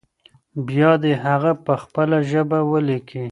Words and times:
بيا 0.67 0.91
دې 1.03 1.13
هغه 1.25 1.51
په 1.65 1.73
خپله 1.83 2.17
ژبه 2.29 2.59
ولیکي. 2.71 3.19